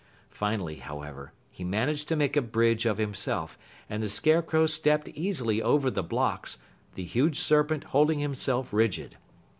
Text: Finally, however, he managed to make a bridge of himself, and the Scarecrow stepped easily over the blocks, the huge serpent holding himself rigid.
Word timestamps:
Finally, 0.31 0.77
however, 0.77 1.31
he 1.51 1.63
managed 1.63 2.07
to 2.07 2.15
make 2.15 2.35
a 2.35 2.41
bridge 2.41 2.87
of 2.87 2.97
himself, 2.97 3.55
and 3.87 4.01
the 4.01 4.09
Scarecrow 4.09 4.65
stepped 4.65 5.09
easily 5.09 5.61
over 5.61 5.91
the 5.91 6.01
blocks, 6.01 6.57
the 6.95 7.03
huge 7.03 7.37
serpent 7.37 7.83
holding 7.83 8.17
himself 8.17 8.73
rigid. 8.73 9.17